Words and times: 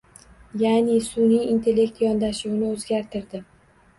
Yaʼni 0.61 0.95
sunʼiy 1.07 1.51
intellekt 1.55 2.01
yondashuvini 2.05 2.71
oʻzgartirdi. 2.77 3.45